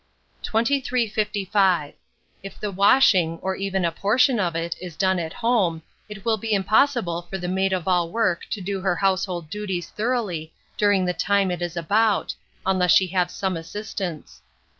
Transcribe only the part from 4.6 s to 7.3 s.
is done at home, it will be impossible